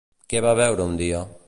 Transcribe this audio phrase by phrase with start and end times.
[0.33, 1.25] Què va veure un dia?